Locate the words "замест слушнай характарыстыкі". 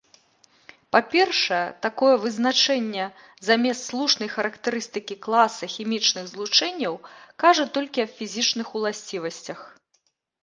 3.49-5.15